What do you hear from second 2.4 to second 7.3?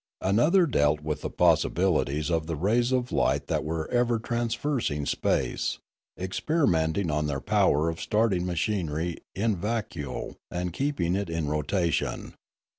the rays of light that were ever traversing space, experimenting on